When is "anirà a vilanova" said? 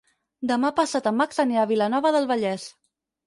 1.45-2.13